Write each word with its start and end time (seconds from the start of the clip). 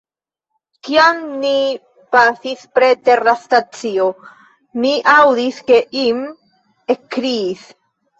Kiam 0.85 1.17
ni 1.41 1.49
pasis 2.15 2.63
preter 2.77 3.21
la 3.27 3.35
stacio, 3.41 4.07
mi 4.85 4.93
aŭdis, 5.17 5.61
ke 5.69 5.83
Jim 5.99 6.25
ekkriis. 6.95 7.69